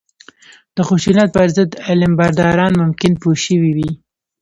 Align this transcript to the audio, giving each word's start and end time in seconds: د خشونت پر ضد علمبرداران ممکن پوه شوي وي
د 0.75 0.77
خشونت 0.87 1.29
پر 1.35 1.47
ضد 1.55 1.71
علمبرداران 1.87 2.73
ممکن 2.81 3.11
پوه 3.21 3.37
شوي 3.45 3.71
وي 3.77 3.91